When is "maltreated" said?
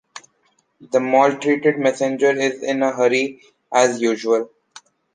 0.99-1.77